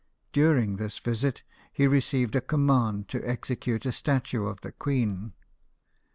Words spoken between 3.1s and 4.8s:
execute a statue of the